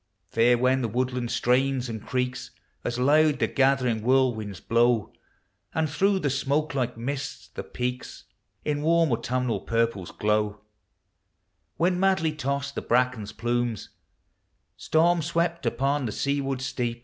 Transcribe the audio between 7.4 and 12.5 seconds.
the PeM l„ wa rm autumnal purples glow; When madly